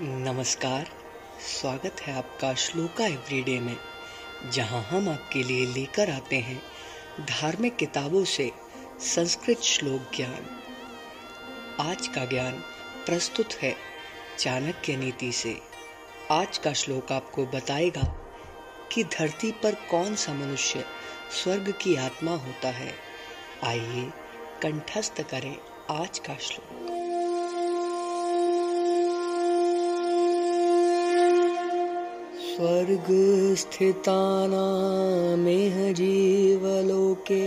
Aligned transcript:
नमस्कार, 0.00 0.86
स्वागत 1.40 1.96
है 2.00 2.14
आपका 2.14 2.54
श्लोका 2.54 3.06
एवरीडे 3.06 3.60
में, 3.60 3.76
जहाँ 4.50 4.82
हम 4.82 5.08
आपके 5.08 5.42
लिए 5.42 5.66
लेकर 5.66 6.10
आते 6.10 6.36
हैं 6.36 6.62
धार्मिक 7.20 7.76
किताबों 7.76 8.24
से 8.24 8.52
संस्कृत 9.00 9.60
श्लोक 9.60 10.16
ज्ञान। 10.16 10.62
आज 11.80 12.08
का 12.08 12.24
ज्ञान 12.24 12.52
प्रस्तुत 13.06 13.54
है 13.54 13.76
चाणक्य 14.38 14.96
नीति 14.96 15.32
से। 15.32 15.60
आज 16.30 16.58
का 16.58 16.72
श्लोक 16.72 17.12
आपको 17.12 17.46
बताएगा 17.46 18.02
कि 18.92 19.04
धरती 19.04 19.52
पर 19.52 19.74
कौन 19.74 20.14
सा 20.14 20.34
मनुष्य 20.34 20.84
स्वर्ग 21.42 21.74
की 21.82 21.96
आत्मा 21.96 22.30
होता 22.30 22.68
है। 22.68 22.94
आइए 23.64 24.10
कंठस्थ 24.62 25.22
करें 25.22 25.56
आज 25.90 26.18
का 26.18 26.34
श्लोक। 26.34 26.91
स्वर्गस्थितानामेह 32.62 33.76
जीवलोके 35.98 37.46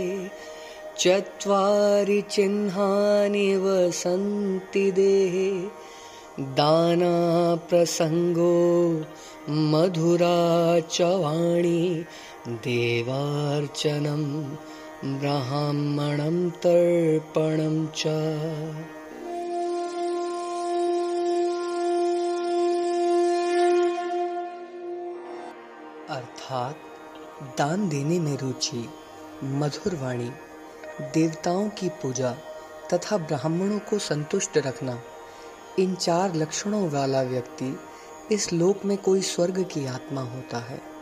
चत्वारि 0.99 2.17
चिह्नानि 2.31 3.45
वसन्ति 3.63 4.83
देहे 4.97 5.47
दानाप्रसङ्गो 6.59 8.57
मधुरा 9.71 10.39
च 10.91 11.07
वाणी 11.23 11.83
देवार्चनं 12.67 14.23
ब्राह्मणं 15.19 16.37
तर्पणं 16.65 17.75
च 18.01 18.03
अर्थात 26.09 26.75
दान 27.57 27.89
देने 27.89 28.19
में 28.19 28.37
रुचि, 28.37 28.89
मधुर 29.43 29.95
वाणी, 29.95 30.31
देवताओं 31.01 31.69
की 31.69 31.89
पूजा 31.89 32.31
तथा 32.93 33.17
ब्राह्मणों 33.17 33.79
को 33.79 33.99
संतुष्ट 33.99 34.57
रखना, 34.57 34.99
इन 35.79 35.95
चार 35.95 36.35
लक्षणों 36.35 36.89
वाला 36.89 37.21
व्यक्ति 37.21 37.79
इस 38.31 38.53
लोक 38.53 38.85
में 38.85 38.97
कोई 38.97 39.21
स्वर्ग 39.21 39.63
की 39.63 39.85
आत्मा 39.85 40.21
होता 40.21 40.57
है। 40.57 40.94